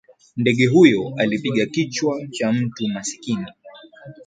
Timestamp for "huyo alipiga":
0.67-1.65